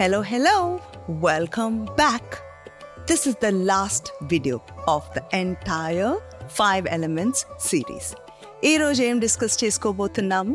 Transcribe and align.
Hello, 0.00 0.22
hello. 0.22 0.80
Welcome 1.08 1.84
back. 1.96 2.38
This 3.06 3.26
is 3.26 3.34
the 3.36 3.52
last 3.52 4.12
video 4.24 4.62
of 4.86 5.02
the 5.14 5.22
entire 5.34 6.12
five 6.50 6.86
elements 6.88 7.38
series. 7.66 8.06
ఈ 8.62 8.72
రోజు 8.82 9.00
ఏం 9.08 9.16
discuss 9.24 9.56
చేసుకోబోతున్నాము 9.62 10.54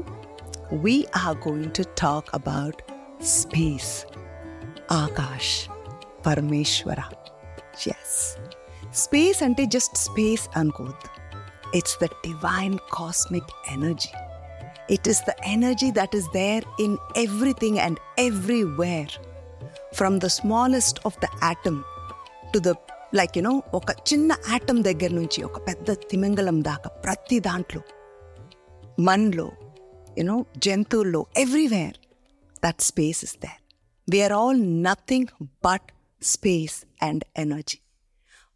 we 0.86 0.96
are 1.22 1.36
going 1.46 1.70
to 1.80 1.84
talk 2.04 2.26
about 2.40 2.76
space. 3.36 3.92
Akash 5.02 5.54
Parameshwara 6.28 7.02
yes 7.94 8.18
space 9.04 9.42
అంటే 9.48 9.66
just 9.76 9.98
space 10.08 10.46
అనుకోవద్దు 10.62 11.10
it's 11.80 11.98
the 12.04 12.10
divine 12.26 12.78
cosmic 12.98 13.52
energy 13.76 14.12
it 14.96 15.08
is 15.12 15.22
the 15.30 15.34
energy 15.56 15.90
that 16.00 16.16
is 16.20 16.30
there 16.40 16.66
in 16.86 16.96
everything 17.26 17.80
and 17.86 18.00
everywhere 18.28 19.14
from 19.96 20.20
the 20.20 20.26
smallest 20.26 21.00
of 21.06 21.18
the 21.20 21.28
atom 21.44 21.80
to 22.54 22.60
the 22.60 22.72
like 23.14 23.38
you know 23.38 23.54
ఒక 23.74 23.92
చిన్న 24.10 24.32
atom 24.50 24.84
దగ్గర 24.84 25.12
నుంచి 25.12 25.44
ఒక 25.44 25.60
పెద్ద 25.68 25.92
తిమింగలం 26.10 26.62
దాకా 26.62 26.90
ప్రతి 27.04 27.40
దాంట్లో 27.40 27.82
మనలో 29.00 29.48
యునో 30.18 30.46
జంతువుల్లో 30.58 31.26
everywhere 31.38 31.98
that 32.64 32.82
space 32.82 33.22
is 33.24 33.38
there 33.38 33.60
we are 34.08 34.34
all 34.34 34.84
nothing 34.84 35.28
but 35.66 35.88
space 36.22 36.78
and 37.02 37.24
energy 37.38 37.78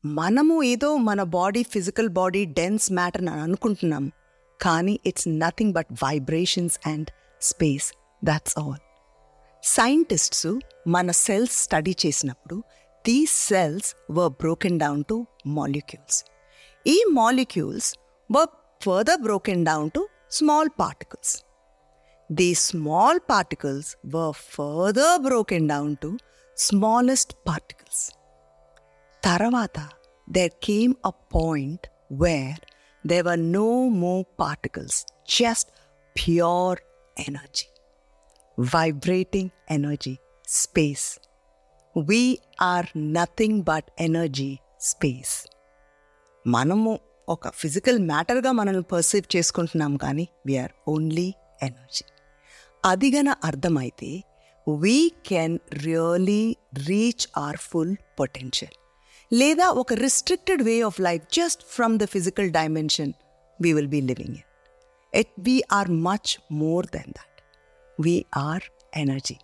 మనము 0.03 0.63
ఏదో 0.63 0.97
మన 0.97 1.23
body 1.33 1.63
physical 1.63 2.09
body 2.09 2.45
dense 2.53 2.87
matter 2.91 3.21
అని 3.21 3.41
అనుకుంటున్నాం 3.41 4.05
కానీ 4.59 4.99
it's 5.05 5.27
nothing 5.39 5.73
but 5.73 5.91
vibrations 6.03 6.77
and 6.87 7.09
space 7.41 7.87
that's 8.23 8.55
all 8.57 8.81
scientists 9.63 10.47
మన 10.95 11.11
సెల్స్ 11.25 11.55
స్టడీ 11.65 11.93
చేసినప్పుడు 12.03 12.57
these 13.05 13.37
cells 13.49 13.89
were 14.17 14.33
broken 14.43 14.79
down 14.83 15.01
to 15.11 15.17
molecules 15.57 16.19
ఈ 16.85 16.97
molecules 17.19 17.89
were 18.29 18.51
further 18.81 19.21
broken 19.21 19.65
down 19.71 19.89
to 19.97 20.03
small 20.29 20.71
particles 20.83 21.33
These 22.29 22.59
small 22.61 23.19
particles 23.19 23.95
were 24.03 24.33
further 24.33 25.19
broken 25.19 25.67
down 25.67 25.97
to 25.97 26.17
smallest 26.57 27.35
particles. 27.45 28.11
Taravata, 29.23 29.89
there 30.27 30.49
came 30.59 30.95
a 31.03 31.11
point 31.11 31.87
where 32.09 32.55
there 33.03 33.23
were 33.23 33.37
no 33.37 33.89
more 33.91 34.25
particles, 34.37 35.05
just 35.27 35.69
pure 36.15 36.79
energy, 37.17 37.67
Vibrating 38.58 39.50
energy, 39.68 40.18
space. 40.46 41.18
We 41.96 42.38
are 42.60 42.86
nothing 42.94 43.62
but 43.62 43.84
energy, 43.98 44.50
space. 44.82 45.32
మనము 46.44 46.92
ఒక 47.28 47.48
physical 47.52 47.98
మ్యాటర్గా 48.02 48.50
మనల్ని 48.52 48.84
perceive 48.92 49.26
చేసుకుంటున్నాం 49.34 49.92
కానీ 49.96 50.24
we are 50.46 50.72
only 50.88 51.26
energy 51.62 52.04
అది 52.84 53.08
గన 53.16 53.28
అర్థమైతే 53.44 54.10
we 54.66 54.96
can 55.28 55.56
really 55.84 56.42
reach 56.88 57.26
our 57.38 57.58
full 57.66 57.94
potential 58.20 58.76
లేదా 59.30 59.66
ఒక 59.82 59.92
restricted 60.04 60.62
way 60.62 60.76
of 60.82 61.00
life 61.00 61.26
just 61.38 61.64
from 61.74 61.96
the 61.98 62.08
physical 62.14 62.50
dimension 62.52 63.12
we 63.58 63.72
will 63.72 63.92
be 63.96 64.00
living 64.10 64.36
in 64.36 64.48
it 65.12 65.34
we 65.48 65.56
are 65.78 65.90
much 66.08 66.32
more 66.62 66.88
than 66.96 67.10
that 67.18 67.29
we are 68.00 68.62
energy 68.96 69.36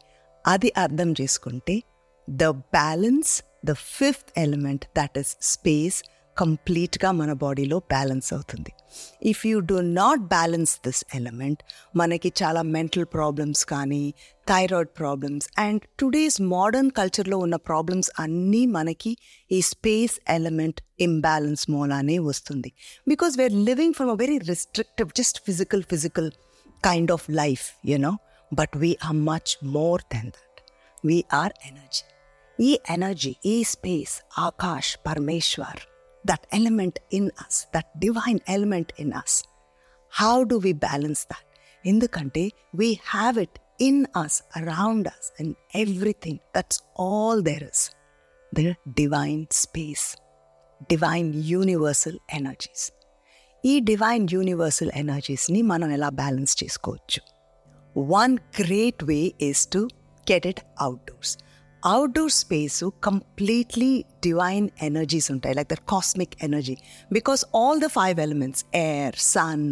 అది 0.46 0.72
అర్థం 0.76 1.12
చేసుకుంటే 1.12 1.82
the 2.30 2.44
balance 2.44 3.42
the 3.64 3.72
fifth 3.72 4.38
element 4.38 4.84
that 4.84 5.18
is 5.18 5.36
space 5.42 6.02
కంప్లీట్గా 6.38 7.10
మన 7.10 7.32
బాడీలో 7.32 7.78
balance 7.78 8.34
అవుతుంది. 8.34 8.72
If 9.22 9.46
you 9.46 9.58
do 9.58 9.80
not 9.80 10.20
balance 10.20 10.78
this 10.86 11.04
element 11.14 11.62
మనకి 11.96 12.32
చాలా 12.42 12.62
mental 12.62 13.04
problems 13.04 13.64
కానీ 13.64 14.14
thyroid 14.48 14.98
problems 14.98 15.48
and 15.58 15.82
today's 16.00 16.40
modern 16.40 16.90
కల్చర్లో 16.90 17.38
ఉన్న 17.38 17.56
ప్రాబ్లమ్స్ 17.56 18.10
అన్నీ 18.18 18.66
మనకి 18.66 19.16
ఈ 19.52 19.60
స్పేస్ 19.60 20.20
ఎలిమెంట్ 20.28 20.80
ఇంబ్యాలెన్స్ 21.00 21.70
మూలానే 21.70 22.18
వస్తుంది. 22.18 22.72
Because 23.08 23.38
we are 23.38 23.52
living 23.52 23.94
from 23.94 24.10
a 24.10 24.14
very 24.14 24.38
restrictive 24.38 25.08
just 25.16 25.40
physical 25.46 25.82
physical 25.82 26.30
kind 26.84 27.12
of 27.12 27.30
life 27.30 27.88
you know 27.88 28.18
but 28.52 28.76
we 28.76 28.96
are 29.02 29.14
much 29.14 29.58
more 29.62 30.02
than 30.02 30.30
that 30.30 30.60
we 31.06 31.24
are 31.32 31.52
energy 31.66 32.02
ఈ 32.60 32.78
energy 32.88 33.36
ఈ 33.44 33.64
space 33.64 34.22
Akash 34.38 34.98
Parameshwar 34.98 35.80
that 36.26 36.46
element 36.52 36.98
in 37.12 37.30
us 37.38 37.66
that 37.74 37.86
divine 37.98 38.40
element 38.48 38.92
in 38.98 39.12
us 39.12 39.42
how 40.10 40.42
do 40.42 40.56
we 40.56 40.72
balance 40.72 41.26
that 41.26 41.46
ఎందుకంటే 41.86 42.50
we 42.74 42.94
have 42.94 43.38
it 43.38 43.58
in 43.80 44.06
us 44.14 44.42
around 44.56 45.08
us 45.08 45.32
and 45.40 45.56
everything 45.74 46.38
that's 46.56 46.82
all 46.98 47.42
there 47.42 47.62
is 47.62 47.90
the 48.54 48.74
divine 48.88 49.46
space 49.50 50.16
divine 50.90 51.34
universal 51.34 52.18
energies 52.32 52.92
ఈ 53.64 53.80
divine 53.80 54.28
universal 54.32 54.90
ఎనర్జీస్ని 54.94 55.62
మనం 55.62 55.90
ఎలా 55.90 56.08
balance 56.08 56.64
చేసుకోవచ్చు? 56.64 57.35
One 58.13 58.33
great 58.59 59.03
way 59.03 59.19
is 59.49 59.63
to 59.67 59.81
get 60.27 60.47
it 60.47 60.61
outdoors 60.79 61.33
outdoor 61.83 62.33
space 62.33 62.79
completely 63.03 63.91
divine 64.23 64.67
energies 64.81 65.27
ఉంటాయి 65.31 65.55
like 65.55 65.69
that 65.69 65.85
cosmic 65.85 66.35
energy 66.43 66.75
because 67.11 67.43
all 67.55 67.79
the 67.79 67.89
five 67.89 68.19
elements 68.19 68.63
air 68.81 69.17
sun 69.27 69.63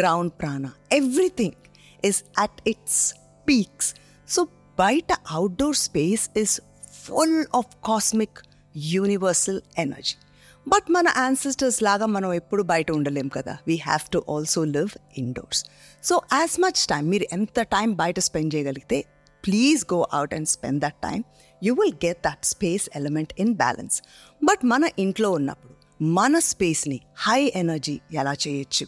ground 0.00 0.32
ప్రాణ 0.40 0.64
everything 0.92 1.58
is 2.04 2.20
at 2.38 2.60
its 2.68 3.02
peaks 3.46 3.90
so 4.28 4.42
బయట 4.78 5.12
outdoor 5.30 5.78
space 5.78 6.24
is 6.36 6.54
full 7.02 7.38
of 7.54 7.70
cosmic 7.84 8.40
universal 8.88 9.60
energy 9.78 10.16
But 10.67 10.91
మన 10.91 11.07
ancestors 11.17 11.83
లాగా 11.83 12.05
మనం 12.05 12.33
ఎప్పుడు 12.33 12.63
బయట 12.63 12.91
ఉండలేం 12.91 13.27
కదా. 13.27 13.57
We 13.67 13.75
have 13.75 14.09
to 14.11 14.23
also 14.29 14.63
live 14.63 14.89
indoors 15.17 15.65
so 16.03 16.21
as 16.33 16.59
much 16.59 16.87
time 16.87 17.09
మీరు 17.09 17.25
ఎంత 17.33 17.61
టైం 17.61 17.93
బయట 17.93 18.19
స్పెండ్ 18.19 18.55
చేయగలిగితే 18.55 19.05
please 19.45 19.85
go 19.93 20.07
out 20.13 20.33
and 20.33 20.47
spend 20.47 20.83
that 20.83 20.93
time 20.93 21.23
you 21.63 21.73
will 21.73 21.93
get 22.05 22.17
that 22.17 22.45
space 22.45 22.89
element 22.95 23.33
in 23.39 23.53
balance 23.53 24.01
but 24.43 24.65
మన 24.65 24.89
ఇంట్లో 24.99 25.31
ఉన్నప్పుడు 25.31 26.03
మన 26.03 26.39
స్పేస్ని 26.39 26.99
హై 27.17 27.51
ఎనర్జీ 27.55 27.99
ఎలా 28.13 28.33
చేయొచ్చు? 28.47 28.87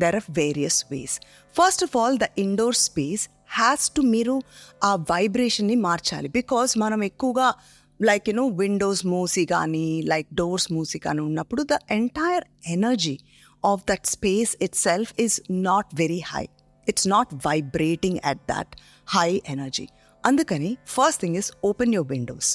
There 0.00 0.14
are 0.14 0.22
various 0.30 0.86
ways 0.90 1.20
first 1.54 1.84
of 1.84 1.96
all 1.96 2.18
the 2.18 2.26
indoor 2.38 2.74
space 2.74 3.28
has 3.50 3.90
to 3.90 4.00
మీరు 4.00 4.40
ఆ 4.84 4.94
వైబ్రేషన్ని 4.94 5.74
మార్చాలి. 5.74 6.28
బికాస్ 6.28 6.78
మనం 6.78 7.04
ఎక్కువగా 7.04 7.54
లైక్ 8.01 8.25
యునో 8.29 8.45
విండోస్ 8.59 9.01
మూసి 9.05 9.43
కానీ 9.45 9.87
లైక్ 10.11 10.29
డోర్స్ 10.33 10.67
మూసి 10.71 10.99
కానీ 10.99 11.21
ఉన్నప్పుడు 11.21 11.61
the 11.71 11.77
entire 11.91 12.45
energy 12.67 13.15
of 13.63 13.81
that 13.87 14.07
space 14.07 14.51
it 14.61 14.77
self 14.83 15.13
is 15.19 15.37
not 15.67 15.89
very 15.95 16.21
high 16.33 16.43
it's 16.87 17.07
not 17.07 17.31
vibrating 17.47 18.19
at 18.23 18.43
that 18.49 18.73
high 19.07 19.29
energy 19.47 19.87
అందుకని 20.23 20.71
first 20.87 21.21
thing 21.21 21.37
is 21.37 21.51
open 21.63 21.93
your 21.93 22.09
Windows 22.11 22.51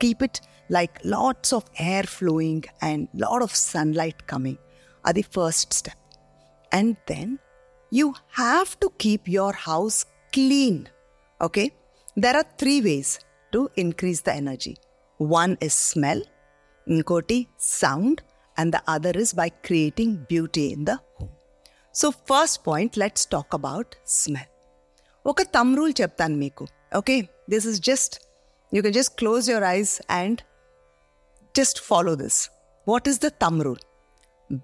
keep 0.00 0.22
it 0.22 0.40
like 0.70 0.96
lots 1.06 1.52
of 1.54 1.68
air 1.84 2.08
flowing 2.16 2.66
and 2.82 3.04
lot 3.16 3.44
of 3.48 3.56
sunlight 3.64 4.22
coming 4.32 4.60
అది 5.04 5.24
first 5.36 5.72
step 5.74 6.04
and 6.72 6.94
then 7.08 7.32
you 7.92 8.06
have 8.36 8.70
to 8.80 8.88
keep 8.98 9.28
your 9.30 9.58
house 9.62 9.98
clean 10.32 10.80
okay 11.40 11.64
there 12.16 12.36
are 12.36 12.48
three 12.58 12.74
ways 12.80 13.12
to 13.52 13.60
increase 13.84 14.20
the 14.22 14.34
energy 14.42 14.74
one 15.20 15.54
is 15.62 15.78
smell 15.90 16.22
ఇంకోటి 16.86 17.38
sound 17.74 18.20
and 18.56 18.72
the 18.76 18.80
other 18.94 19.18
is 19.24 19.34
by 19.34 19.48
creating 19.66 20.14
beauty 20.30 20.64
in 20.76 20.84
the 20.84 20.94
home 21.14 21.32
so 21.94 22.08
first 22.30 22.60
point 22.68 22.96
let's 22.98 23.26
talk 23.34 23.54
about 23.54 23.92
smell 24.16 24.52
ఒక 25.24 25.42
తమ్ 25.56 25.72
rule 25.78 25.94
చెప్తాను 26.00 26.36
మీకు 26.36 26.64
okay 26.96 27.16
this 27.48 27.66
is 27.66 27.80
just 27.88 28.14
you 28.72 28.82
can 28.82 28.96
just 28.98 29.14
close 29.18 29.44
your 29.52 29.66
eyes 29.72 29.94
and 30.18 30.40
just 31.54 31.80
follow 31.88 32.14
this 32.22 32.38
what 32.86 33.08
is 33.08 33.20
the 33.20 33.30
తమ్ 33.44 33.58
rule 33.62 33.82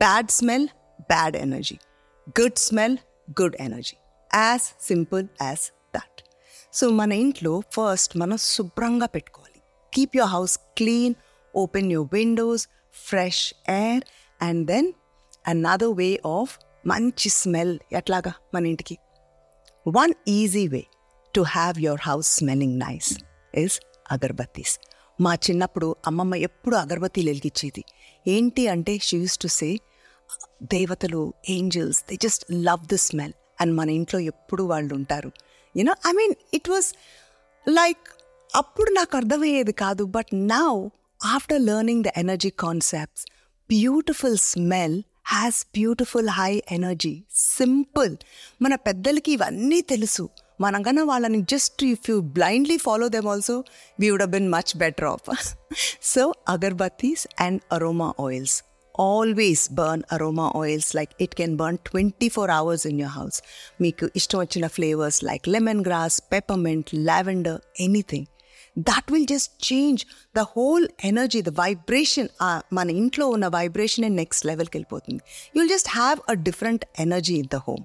bad 0.00 0.30
smell 0.32 0.66
bad 1.10 1.36
energy 1.38 1.76
good 2.38 2.58
smell 2.60 2.96
good 3.40 3.56
energy 3.60 3.96
as 4.30 4.66
simple 4.86 5.24
as 5.42 5.64
that 5.94 6.20
So 6.73 6.89
మన 6.89 7.11
ఇంట్లో 7.11 7.61
ఫస్ట్ 7.71 8.17
మనం 8.17 8.37
శుభ్రంగా 8.37 9.05
పెట్టుకోవాలి. 9.05 9.61
Keep 9.93 10.17
your 10.17 10.31
house 10.31 10.57
clean 10.57 11.13
open 11.55 11.91
your 11.91 12.09
windows 12.13 12.67
fresh 12.93 13.53
air 13.69 14.03
and 14.41 14.67
then 14.67 14.93
another 15.47 15.93
way 15.93 16.21
of 16.25 16.57
మంచి 16.87 17.29
smell 17.29 17.79
ఎట్లాగా 17.93 18.33
మన 18.53 18.65
ఇంటికి? 18.65 18.97
One 19.87 20.13
easy 20.27 20.67
way 20.67 20.85
to 21.35 21.41
have 21.41 21.79
your 21.79 21.99
house 22.03 22.27
smelling 22.27 22.79
nice 22.79 23.19
is 23.55 23.79
agarbattis. 24.11 24.79
మా 25.21 25.35
చిన్నప్పుడు 25.35 25.95
అమ్మమ్మ 26.07 26.35
ఎప్పుడు 26.35 26.75
అగరబత్తీలు 26.75 27.29
వెలిగించేది. 27.29 27.83
ఏంటి 28.27 28.67
అంటే 28.67 28.97
షీ 28.97 29.17
యూస్ 29.17 29.37
టు 29.37 29.47
సే 29.47 29.77
దేవతలు 30.63 31.33
angels 31.49 32.03
they 32.09 32.15
just 32.15 32.45
love 32.51 32.93
the 32.93 32.95
smell 32.95 33.33
and 33.61 33.75
మన 33.75 33.89
ఇంట్లో 33.89 34.19
ఎప్పుడు 34.19 34.63
వాళ్ళు 34.63 34.95
ఉంటారు. 34.95 35.31
You know 35.74 35.94
I 36.08 36.12
mean 36.12 36.34
it 36.54 36.70
was 36.70 36.88
like 37.66 38.04
అప్పుడు 38.50 38.90
నాకు 38.90 39.14
అర్థమయ్యేది 39.16 39.72
కాదు 39.82 40.04
but 40.16 40.30
now 40.50 40.68
after 41.20 41.62
learning 41.62 42.04
the 42.04 42.12
energy 42.16 42.52
concepts 42.58 43.24
beautiful 43.70 44.38
smell 44.44 44.96
has 45.28 45.66
beautiful 45.74 46.28
high 46.30 46.52
energy 46.70 47.14
simple 47.56 48.14
మన 48.62 48.74
పెద్దలకి 48.86 49.32
ఇవన్నీ 49.32 49.80
తెలుసు 49.88 50.24
మనం 50.60 50.80
కన్నా 50.82 51.04
వాళ్ళని 51.04 51.40
just 51.44 51.80
if 51.84 52.04
you 52.10 52.16
blindly 52.36 52.76
follow 52.78 53.08
them 53.08 53.28
also 53.28 53.56
we 54.00 54.08
would 54.10 54.28
been 54.30 54.48
much 54.50 54.72
better 54.76 55.08
off 55.08 55.28
so 56.02 56.24
agarbattis 56.48 57.24
and 57.40 57.60
aroma 57.72 58.10
oils 58.20 58.56
always 58.99 59.73
burn 59.73 60.03
aroma 60.11 60.51
oils 60.55 60.95
like 60.95 61.09
it 61.21 61.35
can 61.35 61.55
burn 61.55 61.77
twenty 61.77 62.29
four 62.29 62.51
hours 62.51 62.87
in 62.87 62.99
your 62.99 63.09
house 63.09 63.41
మీకు 63.81 64.09
ఇష్టం 64.15 64.39
వచ్చిన 64.39 64.67
flavours 64.67 65.23
like 65.23 65.47
lemongrass 65.85 66.21
peppermint 66.31 66.89
lavender 66.93 67.61
anything 67.79 68.25
that 68.77 69.11
will 69.11 69.27
just 69.27 69.73
change 69.73 70.05
the 70.35 70.39
whole 70.39 70.87
energy 71.03 71.41
the 71.41 71.49
vibration 71.49 72.29
మన 72.73 72.89
ఇంట్లో 72.89 73.27
ఉన్న 73.27 73.47
vibration 73.47 74.15
next 74.15 74.45
లెవెల్కి 74.45 74.77
వెళ్ళిపోతుంది. 74.77 75.21
You 75.55 75.61
will 75.61 75.69
just 75.69 75.89
have 75.89 76.19
a 76.29 76.33
different 76.33 76.85
energy 76.99 77.35
in 77.35 77.49
the 77.53 77.55
home 77.55 77.83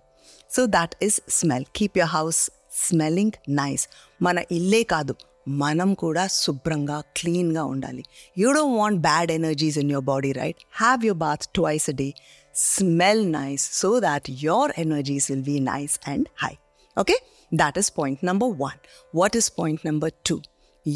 so 0.55 0.67
that 0.67 0.95
is 1.03 1.21
smell 1.29 1.65
keep 1.77 1.99
your 1.99 2.11
house 2.11 2.51
smelling 2.89 3.33
nice 3.49 3.89
మన 4.23 4.39
ఇల్లే 4.51 4.83
కాదు 4.83 5.17
మనం 5.62 5.90
కూడా 5.96 6.24
శుభ్రంగా 6.36 6.98
క్లీన్గా 7.18 7.64
ఉండాలి 7.74 8.04
you 8.38 8.50
don't 8.52 8.78
want 8.80 9.00
bad 9.02 9.32
energies 9.32 9.78
in 9.78 9.92
your 9.92 10.06
body 10.06 10.32
right 10.40 10.62
have 10.80 11.06
your 11.06 11.22
bath 11.26 11.46
twice 11.54 11.88
a 11.90 11.96
day 12.02 12.10
smell 12.56 13.24
nice 13.32 13.66
so 13.82 13.92
that 14.08 14.28
your 14.44 14.72
energies 14.78 15.28
will 15.32 15.46
be 15.46 15.58
nice 15.70 15.96
and 16.08 16.28
high 16.44 16.54
okay 16.98 17.16
that 17.52 17.78
is 17.78 17.92
point 18.00 18.24
number 18.24 18.54
one 18.60 18.80
what 19.14 19.38
is 19.38 19.50
point 19.60 19.84
number 19.86 20.14
two 20.30 20.38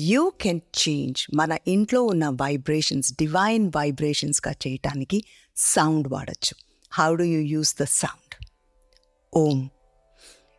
you 0.08 0.24
can 0.44 0.62
change 0.84 1.22
మన 1.36 1.54
ఇంట్లో 1.68 2.02
ఉన్న 2.06 2.26
vibrations 2.42 3.10
divine 3.18 3.66
వైబ్రేషన్స్గా 3.78 4.54
చేయటానికి 4.66 5.20
sound 5.58 6.08
వాడచ్చు 6.14 6.56
how 6.92 7.10
do 7.16 7.28
you 7.34 7.42
use 7.54 7.74
the 7.82 7.86
sound 7.94 8.36
Om 9.34 9.60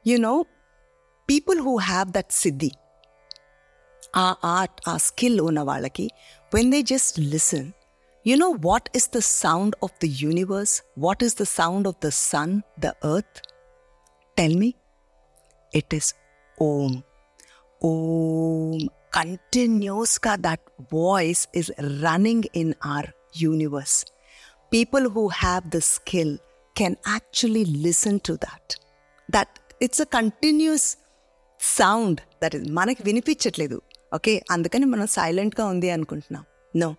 you 0.07 0.19
know 0.21 0.35
people 1.29 1.61
who 1.61 1.75
have 1.85 2.09
that 2.13 2.33
సిద్ధి 2.41 2.71
ఆ 4.25 4.27
art 4.57 4.81
ఆ 4.93 4.95
skill 5.09 5.39
ఉన్న 5.49 5.61
వాళ్ళకి 5.71 6.07
when 6.53 6.71
they 6.75 6.81
just 6.93 7.19
listen 7.35 7.69
you 8.27 8.37
know 8.37 8.51
what 8.69 8.89
is 8.99 9.09
the 9.17 9.23
sound 9.43 9.75
of 9.87 9.97
the 10.05 10.09
universe 10.25 10.75
what 10.99 11.23
is 11.29 11.37
the 11.43 11.47
sound 11.59 11.89
of 11.93 11.99
the 12.07 12.11
sun 12.31 12.55
the 12.87 12.93
earth 13.15 13.41
tell 14.37 14.57
me 14.63 14.71
it 15.73 15.95
is 15.95 16.11
ఓం 16.59 16.93
ఓం 17.81 18.81
కంటిన్యూస్గా 19.19 20.35
that 20.47 20.65
voice 20.95 21.43
is 21.61 21.69
running 22.05 22.43
in 22.61 22.69
our 22.93 23.07
universe. 23.51 23.97
People 24.73 25.05
who 25.15 25.25
have 25.43 25.65
the 25.75 25.83
skill 25.95 26.31
can 26.77 26.95
actually 27.17 27.65
listen 27.87 28.15
to 28.29 28.35
that. 28.45 28.67
That 29.29 29.51
it's 29.81 30.01
a 30.01 30.11
continuous 30.19 30.87
sound 31.61 32.19
that 32.43 32.55
is 32.57 32.65
మనకి 32.79 33.03
వినిపించట్లేదు 33.03 33.77
Okay 34.14 34.44
అందుకని 34.52 34.86
మనం 34.86 35.08
సైలెంట్గా 35.08 35.66
ఉంది 35.66 35.90
అనుకుంటున్నాం. 35.90 36.44
No 36.76 36.96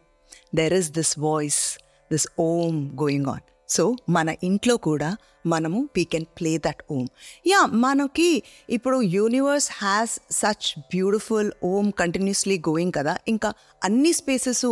there 0.54 0.72
is 0.72 0.90
this 0.90 1.18
voice 1.18 1.78
this 2.12 2.26
Om 2.38 2.90
going 3.02 3.26
on 3.26 3.40
so 3.68 3.96
మన 4.08 4.34
ఇంట్లో 4.42 4.76
కూడా 4.76 5.16
మనము 5.46 5.88
we 5.96 6.04
can 6.04 6.24
play 6.24 6.58
that 6.58 6.82
Om 6.90 7.08
yeah 7.46 7.66
మనకి 7.66 8.42
ఇప్పుడు 8.70 9.02
universe 9.02 9.70
has 9.72 10.20
such 10.30 10.78
beautiful 10.78 11.52
Om 11.64 11.92
continuously 11.92 12.58
going 12.58 12.92
కదా 12.92 13.18
ఇంకా 13.28 13.54
అన్ని 13.84 14.12
spaces 14.12 14.64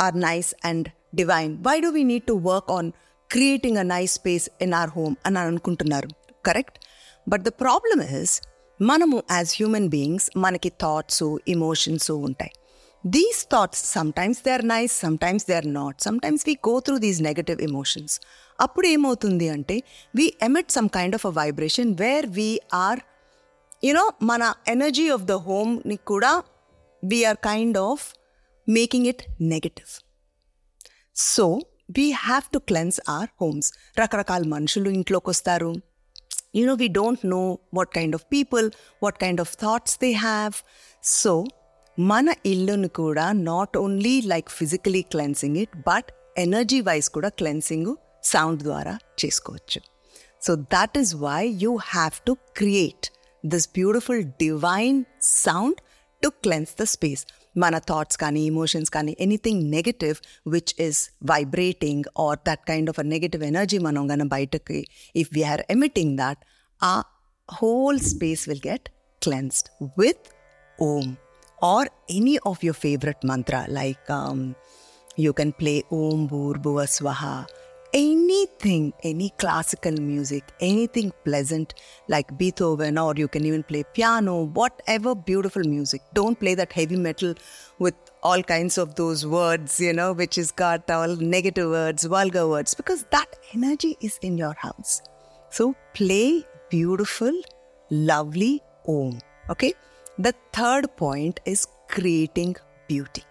are 0.00 0.20
nice 0.20 0.54
and 0.64 0.88
divine 1.14 1.58
why 1.66 1.80
do 1.80 1.88
we 1.88 2.02
need 2.02 2.22
to 2.22 2.32
work 2.32 2.70
on 2.70 2.92
creating 3.30 3.78
a 3.78 3.82
nice 3.82 4.12
space 4.12 4.50
in 4.60 4.74
our 4.74 4.90
home 4.90 5.16
అని 5.26 5.38
అనుకుంటున్నారు? 5.38 6.08
Correct 6.44 6.78
but 7.28 7.42
the 7.42 7.48
problem 7.48 8.02
is 8.02 8.42
మనము 8.79 9.17
as 9.31 9.51
human 9.55 9.89
beings 9.89 10.27
మనకి 10.37 10.69
thoughts 10.83 11.23
emotions 11.47 12.09
ఉంటాయి 12.19 12.53
these 13.03 13.41
thoughts 13.51 13.83
sometimes 13.93 14.39
they 14.45 14.51
are 14.51 14.65
nice 14.65 14.93
sometimes 14.99 15.45
they 15.47 15.55
are 15.55 15.69
not 15.73 15.97
sometimes 16.01 16.43
we 16.47 16.53
go 16.67 16.73
through 16.79 16.95
these 16.97 17.19
negative 17.21 17.61
emotions 17.61 18.15
అప్పుడు 18.59 18.87
ఏమవుతుంది 18.87 19.47
అంటే 19.49 19.77
we 20.15 20.25
emit 20.41 20.71
some 20.71 20.89
kind 20.89 21.15
of 21.15 21.25
a 21.25 21.33
vibration 21.33 21.91
where 22.01 22.27
we 22.29 22.49
are 22.79 23.01
you know 23.83 24.05
మన 24.23 24.53
energy 24.67 25.05
of 25.09 25.23
the 25.23 25.37
హోమ్ని 25.47 25.97
కూడా 26.05 26.31
we are 27.03 27.39
kind 27.43 27.79
of 27.83 28.05
making 28.67 29.07
it 29.07 29.23
negative 29.53 29.91
so 31.29 31.45
we 31.97 32.07
have 32.25 32.45
to 32.53 32.59
cleanse 32.67 32.99
our 33.09 33.29
homes 33.41 33.69
రకరకాల 33.99 34.43
మనుషులు 34.47 34.89
ఇంట్లోకి 34.89 35.29
వస్తారు 35.29 35.71
you 36.55 36.65
know, 36.65 36.75
we 36.75 36.89
don't 36.89 37.23
know 37.23 37.45
what 37.71 37.91
kind 37.91 38.13
of 38.13 38.29
people, 38.29 38.69
what 39.01 39.19
kind 39.19 39.39
of 39.39 39.47
thoughts 39.63 39.97
they 39.97 40.13
have. 40.23 40.55
So, 41.03 41.33
మన 41.97 42.33
ఇల్లును 42.45 42.89
కూడా 42.99 43.25
not 43.47 43.73
only 43.77 44.13
like 44.31 44.49
physically 44.49 45.01
cleansing 45.13 45.57
it 45.63 45.73
but 45.87 46.09
energy 46.37 46.79
wise 46.81 47.07
కూడా 47.09 47.29
cleansing 47.39 47.89
sound 48.31 48.61
ద్వారా 48.63 48.93
చేసుకోవచ్చు 49.21 49.79
so 50.41 50.53
that 50.75 50.95
is 51.01 51.11
why 51.25 51.41
you 51.63 51.71
have 51.91 52.15
to 52.29 52.33
create 52.59 53.07
this 53.43 53.67
beautiful 53.79 54.23
divine 54.43 54.99
sound 55.45 55.79
to 56.23 56.31
cleanse 56.45 56.71
the 56.81 56.87
space 56.95 57.23
మన 57.55 57.75
thoughts 57.87 58.17
కానీ 58.17 58.41
emotions 58.45 58.89
కానీ 58.89 59.13
anything 59.19 59.63
negative 59.71 60.17
which 60.47 60.73
is 60.79 60.99
vibrating 61.23 62.05
or 62.19 62.39
that 62.47 62.63
kind 62.67 62.89
of 62.89 62.99
a 62.99 63.05
negative 63.05 63.43
energy 63.43 63.79
మనం 63.79 64.05
కానీ 64.07 64.27
బయటకి 64.27 64.79
if 65.15 65.31
we are 65.33 65.63
emitting 65.69 66.15
that 66.17 66.41
ఆ 66.81 66.93
whole 67.49 67.99
space 68.11 68.43
will 68.49 68.65
get 68.67 68.87
cleansed 69.21 69.69
with 69.99 70.25
ohm 70.79 71.09
are 71.63 71.89
any 72.11 72.37
of 72.47 72.61
your 72.65 72.79
favourite 72.79 73.25
mantra 73.25 73.55
like 73.69 74.11
you 75.19 75.31
can 75.33 75.53
play 75.59 75.73
Om 75.93 76.19
భూర్ 76.25 76.59
భువ 76.59 76.85
swaha 76.85 77.23
anything, 77.96 78.92
any 79.02 79.30
classical 79.38 79.92
music, 79.92 80.52
anything 80.60 81.12
pleasant 81.24 81.72
like 82.08 82.36
Beethoven, 82.36 82.98
or 82.98 83.14
you 83.16 83.26
can 83.26 83.46
even 83.46 83.62
play 83.62 83.84
piano, 83.94 84.42
whatever 84.42 85.14
beautiful 85.14 85.62
music. 85.64 86.02
Don't 86.12 86.38
play 86.38 86.54
that 86.54 86.74
heavy 86.74 86.96
metal 86.96 87.32
with 87.78 87.94
all 88.22 88.42
kinds 88.42 88.76
of 88.76 88.94
those 88.96 89.26
words, 89.26 89.80
you 89.80 89.94
know, 89.94 90.12
which 90.12 90.36
is 90.36 90.52
got 90.52 90.90
all 90.90 91.16
negative 91.16 91.70
words, 91.70 92.04
vulgar 92.04 92.46
words, 92.46 92.74
because 92.74 93.04
that 93.04 93.38
energy 93.54 93.96
is 94.02 94.18
in 94.20 94.36
your 94.36 94.54
house. 94.58 95.00
So 95.48 95.74
play 95.94 96.44
beautiful, 96.68 97.32
lovely 97.90 98.60
Om. 98.86 99.20
Okay. 99.48 99.72
The 100.18 100.34
third 100.52 100.94
point 100.96 101.40
is 101.46 101.66
creating 101.88 102.56
beauty. 102.88 103.22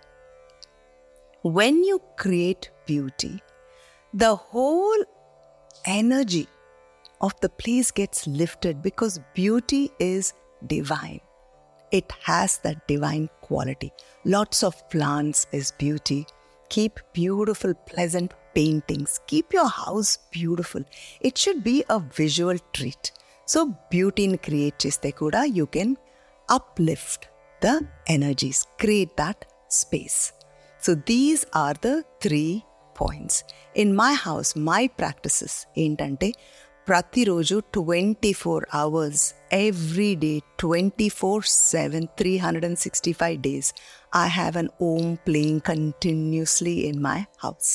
When 1.43 1.84
you 1.84 2.01
create 2.17 2.72
beauty, 2.88 3.41
the 4.15 4.34
whole 4.34 5.03
energy 5.86 6.48
of 7.19 7.38
the 7.41 7.50
place 7.50 7.91
gets 7.91 8.25
lifted 8.25 8.81
because 8.81 9.19
beauty 9.34 9.91
is 10.00 10.31
divine. 10.67 11.19
It 11.91 12.10
has 12.24 12.60
that 12.60 12.88
divine 12.88 13.29
quality. 13.41 13.91
Lots 14.24 14.63
of 14.63 14.89
plants 14.89 15.48
is 15.51 15.74
beauty. 15.74 16.25
Keep 16.69 17.01
beautiful, 17.12 17.74
pleasant 17.74 18.34
paintings. 18.53 19.19
Keep 19.27 19.51
your 19.51 19.67
house 19.67 20.17
beautiful. 20.31 20.86
It 21.19 21.38
should 21.38 21.62
be 21.62 21.84
a 21.89 22.00
visual 22.00 22.57
treat. 22.72 23.12
So, 23.45 23.77
beauty 23.89 24.24
in 24.24 24.38
create 24.38 24.79
cheste 24.79 25.13
kuda, 25.13 25.53
you 25.53 25.67
can 25.67 25.98
uplift 26.48 27.27
the 27.60 27.86
energies, 28.07 28.65
create 28.79 29.17
that 29.17 29.45
space. 29.67 30.31
So, 30.79 30.95
these 30.95 31.45
are 31.51 31.74
the 31.74 32.05
three 32.22 32.63
points 32.95 33.39
in 33.75 33.91
my 33.97 34.13
house 34.21 34.51
my 34.67 34.83
practices 34.99 35.57
ఏంటంటే 35.77 36.29
ప్రతిరోజు 36.87 37.55
twenty 37.73 38.31
four 38.33 38.63
hours 38.75 39.23
every 39.59 40.09
day 40.23 40.33
twenty 40.59 41.07
four 41.17 41.43
seven 41.69 42.05
three 42.19 42.33
hundred 42.37 42.67
and 42.67 42.79
sixty 42.83 43.13
five 43.13 43.37
days 43.41 43.69
I 44.17 44.25
have 44.35 44.57
an 44.57 44.69
Om 44.89 45.09
playing 45.27 45.63
continuously 45.71 46.75
in 46.89 46.99
my 47.01 47.19
house 47.43 47.71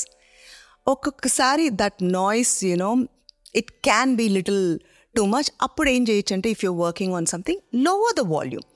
ఒక్కొక్కసారి 0.87 1.67
that 1.81 1.99
noise 2.13 2.55
you know 2.65 2.93
it 3.55 3.73
can 3.85 4.13
be 4.17 4.27
little 4.37 4.63
too 5.15 5.25
much 5.27 5.51
అప్పుడు 5.63 5.89
ఏం 5.91 6.03
చేయొచ్చు 6.11 6.35
అంటే 6.37 6.51
if 6.51 6.63
you 6.65 6.73
working 6.83 7.15
on 7.15 7.27
something 7.27 7.63
lower 7.87 8.17
the 8.17 8.25
volume 8.35 8.67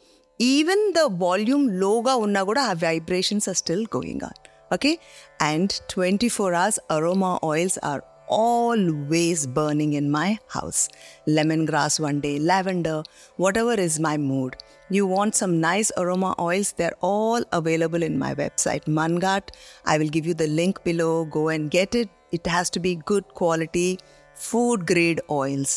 even 0.41 0.85
the 0.93 1.03
volume 1.21 1.65
లోగా 1.83 2.15
ఉన్నా 2.25 2.41
కూడా 2.45 2.63
ఆ 2.65 2.75
vibrations 2.83 3.47
are 3.49 3.59
still 3.61 3.87
going 3.97 4.25
on 4.25 4.41
Okay, 4.75 4.99
and 5.41 5.81
24 5.89 6.55
hours 6.55 6.79
aroma 6.91 7.39
oils 7.43 7.79
are 7.79 8.03
always 8.27 9.47
burning 9.47 9.93
in 9.93 10.11
my 10.11 10.39
house. 10.49 10.89
Lemongrass 11.29 12.01
one 12.01 12.21
day, 12.21 12.39
lavender, 12.39 13.03
whatever 13.37 13.75
is 13.75 14.01
my 14.01 14.17
mood. 14.17 14.57
You 14.91 15.07
want 15.07 15.35
some 15.35 15.61
nice 15.61 15.93
aroma 15.97 16.35
oils, 16.39 16.73
they're 16.73 16.99
all 17.01 17.43
available 17.53 18.03
in 18.03 18.19
my 18.19 18.35
website, 18.35 18.85
Mannghatt. 18.87 19.51
I 19.85 19.99
will 19.99 20.09
give 20.09 20.27
you 20.27 20.35
the 20.35 20.47
link 20.61 20.83
below. 20.85 21.27
Go 21.27 21.49
and 21.49 21.71
get 21.71 21.95
it. 21.95 22.09
It 22.33 22.47
has 22.47 22.71
to 22.71 22.81
be 22.81 22.97
good 22.97 23.27
quality, 23.41 23.99
food 24.35 24.87
grade 24.87 25.21
oils 25.31 25.73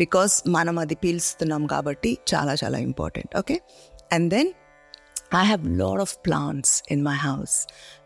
because 0.00 0.34
మనమది 0.54 0.96
పీల్స్తున్నాం 1.04 1.62
కాబట్టి 1.74 2.10
chala 2.30 2.54
chala 2.62 2.80
important. 2.90 3.30
Okay, 3.42 3.60
and 4.16 4.26
then. 4.36 4.48
I 5.31 5.43
have 5.43 5.65
a 5.65 5.69
lot 5.83 5.99
of 5.99 6.21
plants 6.23 6.81
in 6.87 7.03
my 7.03 7.15
house 7.15 7.55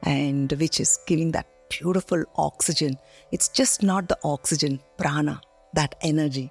and 0.03 0.51
which 0.53 0.79
is 0.79 0.97
giving 1.05 1.31
that 1.31 1.47
beautiful 1.69 2.23
oxygen. 2.37 2.93
It's 3.31 3.49
just 3.49 3.83
not 3.83 4.07
the 4.07 4.17
oxygen, 4.25 4.79
prana, 4.97 5.35
that 5.73 5.95
energy. 6.03 6.47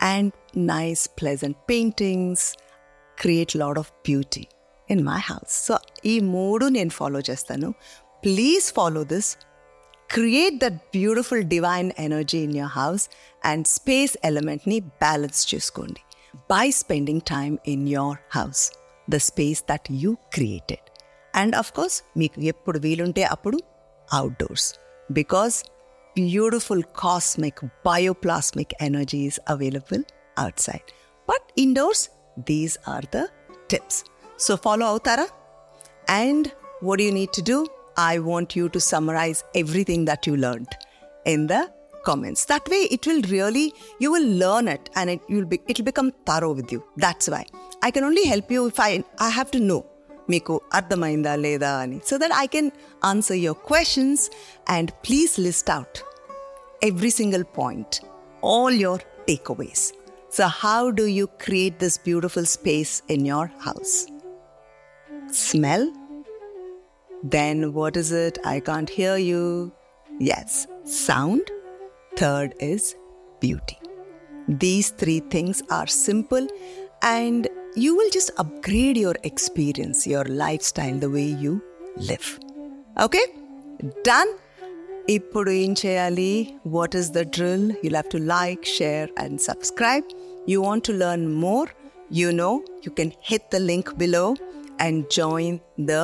And 0.00 0.32
nice, 0.54 1.06
pleasant 1.20 1.56
paintings 1.66 2.54
create 3.18 3.54
a 3.54 3.58
lot 3.58 3.78
of 3.78 3.92
beauty 4.02 4.48
in 4.88 5.04
my 5.04 5.18
house. 5.20 5.52
So, 5.66 5.74
ఈ 6.04 6.14
మూడు 6.34 6.66
నేను 6.76 6.92
follow 6.98 7.20
చేస్తాను 7.28 7.68
please 8.24 8.66
follow 8.78 9.02
this 9.12 9.30
create 10.10 10.56
that 10.62 10.78
beautiful 10.96 11.42
divine 11.54 11.90
energy 12.06 12.38
in 12.48 12.54
your 12.60 12.72
house 12.80 13.04
and 13.50 13.66
space 13.76 14.14
ఎలిమెంట్ని 14.30 14.78
balance 15.04 15.40
చేసుకోండి 15.52 16.02
by 16.54 16.66
spending 16.80 17.24
time 17.34 17.56
in 17.74 17.84
your 17.96 18.18
house 18.36 18.62
the 19.08 19.20
space 19.28 19.62
that 19.70 19.88
you 20.02 20.12
created 20.36 20.86
and 21.34 21.56
of 21.62 21.72
course 21.78 21.96
మీకు 22.20 22.40
ఎప్పుడు 22.52 22.78
వీలుంటే 22.86 23.24
అప్పుడు 23.34 23.58
outdoors 24.08 24.68
because 25.10 25.56
beautiful 26.16 26.84
cosmic 27.02 27.60
bioplasmic 27.88 28.74
energy 28.88 29.20
is 29.30 29.40
available 29.54 30.04
out 30.44 30.62
side 30.68 30.88
but 31.28 31.48
indoors 31.64 32.04
these 32.50 32.76
are 32.94 33.08
the 33.16 33.20
tips 33.72 34.00
so 34.46 34.54
follow 34.66 34.86
అవుతారా 34.94 35.26
And 36.08 36.50
what 36.80 36.98
do 36.98 37.04
you 37.04 37.12
need 37.12 37.32
to 37.34 37.42
do? 37.42 37.66
I 37.98 38.18
want 38.20 38.56
you 38.56 38.68
to 38.70 38.80
summarize 38.82 39.44
everything 39.54 40.04
that 40.06 40.26
you 40.26 40.36
learned 40.36 40.68
in 41.26 41.46
the 41.46 41.68
comments. 42.04 42.44
That 42.46 42.66
way, 42.66 42.82
it 42.90 43.06
will 43.06 43.22
really 43.30 43.74
you 43.98 44.12
will 44.12 44.28
learn 44.42 44.68
it, 44.68 44.88
and 44.94 45.10
it 45.10 45.20
will 45.28 45.44
be 45.44 45.60
it 45.66 45.78
will 45.78 45.84
become 45.84 46.10
thorough 46.24 46.52
with 46.52 46.72
you. 46.72 46.80
That's 46.96 47.28
why 47.28 47.44
I 47.86 47.90
can 47.96 48.04
only 48.10 48.26
help 48.32 48.48
you 48.56 48.62
if 48.72 48.80
I 48.88 48.92
I 49.28 49.30
have 49.38 49.52
to 49.56 49.62
know 49.68 49.82
మీకు 50.32 50.54
అర్థమైందా 50.78 51.34
లేదా 51.44 51.70
అని 51.82 51.98
so 52.08 52.14
that 52.22 52.34
I 52.42 52.46
can 52.54 52.68
answer 53.10 53.38
your 53.44 53.60
questions 53.70 54.24
and 54.74 54.90
please 55.06 55.34
list 55.46 55.70
out 55.76 55.98
every 56.82 57.10
single 57.10 57.44
point, 57.44 58.00
all 58.40 58.70
your 58.70 59.00
takeaways. 59.26 59.92
So, 60.30 60.46
how 60.46 60.90
do 60.90 61.06
you 61.06 61.26
create 61.38 61.78
this 61.78 61.98
beautiful 61.98 62.44
space 62.44 63.02
in 63.08 63.24
your 63.24 63.46
house? 63.58 64.06
Smell? 65.30 65.92
Then, 67.22 67.72
what 67.72 67.96
is 67.96 68.12
it? 68.12 68.38
I 68.44 68.60
can't 68.60 68.88
hear 68.88 69.16
you. 69.16 69.72
Yes, 70.20 70.66
sound. 70.84 71.50
Third 72.16 72.54
is 72.60 72.94
beauty. 73.40 73.78
These 74.48 74.90
three 74.90 75.20
things 75.20 75.62
are 75.70 75.86
simple 75.86 76.46
and 77.02 77.48
you 77.76 77.96
will 77.96 78.10
just 78.10 78.30
upgrade 78.36 78.96
your 78.96 79.14
experience, 79.24 80.06
your 80.06 80.24
lifestyle, 80.24 80.98
the 80.98 81.10
way 81.10 81.28
you 81.44 81.54
live. 82.10 82.28
Okay? 83.06 83.26
Done? 84.08 84.32
ఇప్పుడు 85.16 85.50
ఏం 85.60 85.72
చేయాలి 85.82 86.32
what 86.74 86.94
is 87.00 87.06
the 87.16 87.20
drill 87.36 87.66
you'll 87.84 87.96
have 87.98 88.10
to 88.14 88.18
like 88.32 88.64
share 88.78 89.08
and 89.22 89.38
subscribe 89.46 90.08
you 90.52 90.56
want 90.66 90.84
to 90.88 90.94
learn 91.04 91.24
more 91.44 91.70
you 92.18 92.28
know 92.42 92.50
you 92.86 92.90
can 92.98 93.12
hit 93.28 93.46
the 93.54 93.60
link 93.70 93.90
below 94.02 94.24
and 94.86 95.00
join 95.18 95.58
the 95.92 95.96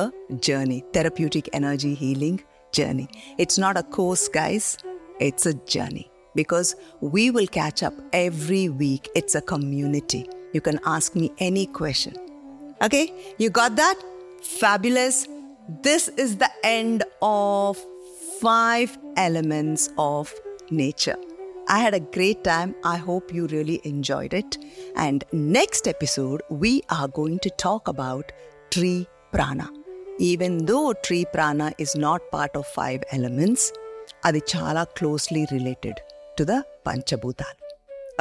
journey 0.47 0.79
therapeutic 0.97 1.51
energy 1.61 1.93
healing 2.01 2.41
journey 2.79 3.07
it's 3.45 3.61
not 3.65 3.79
a 3.83 3.87
course 3.99 4.25
guys 4.41 4.71
it's 5.29 5.49
a 5.53 5.55
journey 5.75 6.05
because 6.35 6.75
we 7.01 7.31
will 7.31 7.47
catch 7.47 7.81
up 7.81 7.93
every 8.13 8.69
week. 8.69 9.09
It's 9.15 9.35
a 9.35 9.41
community. 9.41 10.27
You 10.53 10.61
can 10.61 10.79
ask 10.85 11.15
me 11.15 11.31
any 11.39 11.65
question. 11.79 12.13
Okay, 12.81 13.05
you 13.37 13.49
got 13.49 13.75
that? 13.75 13.97
Fabulous. 14.61 15.27
This 15.83 16.07
is 16.09 16.37
the 16.37 16.49
end 16.63 17.03
of 17.21 17.77
five 18.41 18.97
elements 19.17 19.89
of 19.97 20.33
nature. 20.69 21.17
I 21.67 21.79
had 21.79 21.95
a 21.95 21.99
great 22.17 22.43
time. 22.43 22.75
I 22.83 22.97
hope 22.97 23.33
you 23.33 23.47
really 23.47 23.81
enjoyed 23.83 24.33
it. 24.33 24.57
And 24.95 25.23
next 25.31 25.87
episode, 25.87 26.41
we 26.49 26.83
are 26.89 27.07
going 27.07 27.39
to 27.39 27.49
talk 27.49 27.87
about 27.87 28.31
tree 28.69 29.07
prana. 29.33 29.67
Even 30.19 30.65
though 30.65 30.93
tree 30.93 31.25
prana 31.33 31.73
is 31.77 31.95
not 31.95 32.21
part 32.31 32.55
of 32.55 32.65
five 32.79 33.01
elements, 33.17 33.63
అది 34.27 34.41
చాలా 34.51 34.83
closely 34.97 35.41
related 35.53 35.99
to 36.37 36.43
the 36.51 36.55
పంచభూతాలు 36.87 37.61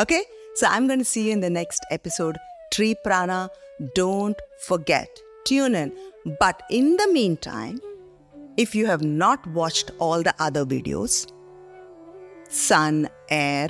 okay 0.02 0.18
So 0.55 0.67
I'm 0.67 0.87
going 0.87 0.99
to 0.99 1.05
see 1.05 1.27
you 1.27 1.33
in 1.33 1.39
the 1.39 1.49
next 1.49 1.85
episode. 1.91 2.37
Tree 2.71 2.95
Prana, 3.03 3.49
don't 3.95 4.39
forget. 4.59 5.09
Tune 5.45 5.75
in. 5.75 5.93
But 6.39 6.61
in 6.69 6.97
the 6.97 7.09
meantime, 7.11 7.79
if 8.57 8.75
you 8.75 8.85
have 8.87 9.03
not 9.03 9.45
watched 9.47 9.91
all 9.99 10.21
the 10.21 10.33
other 10.39 10.65
videos, 10.65 11.31
sun, 12.49 13.09
air, 13.29 13.69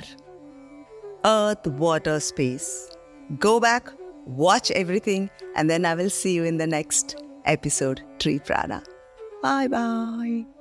earth, 1.24 1.66
water, 1.66 2.18
space, 2.20 2.90
go 3.38 3.60
back, 3.60 3.88
watch 4.26 4.70
everything, 4.72 5.30
and 5.54 5.70
then 5.70 5.86
I 5.86 5.94
will 5.94 6.10
see 6.10 6.34
you 6.34 6.44
in 6.44 6.56
the 6.56 6.66
next 6.66 7.22
episode, 7.44 8.02
Tree 8.18 8.40
Prana. 8.40 8.82
Bye 9.42 9.68
bye. 9.68 10.59